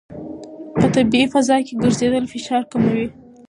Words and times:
په 0.79 0.85
طبیعي 0.95 1.25
فضا 1.33 1.57
کې 1.67 1.73
ګرځېدل 1.81 2.25
فشار 2.33 2.63
کموي. 2.71 3.07